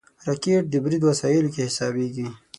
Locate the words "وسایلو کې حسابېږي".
1.09-2.27